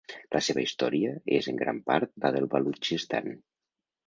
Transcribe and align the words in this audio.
La 0.35 0.39
seva 0.45 0.61
història 0.63 1.11
és 1.41 1.49
en 1.51 1.59
gran 1.59 1.83
part 1.91 2.17
la 2.25 2.33
del 2.37 2.49
Balutxistan. 2.55 3.31